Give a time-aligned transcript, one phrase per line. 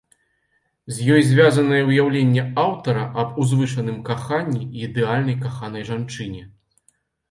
[0.95, 6.43] З ёй звязанае ўяўленне аўтара аб узвышаным каханні і ідэальнай каханай жанчыне.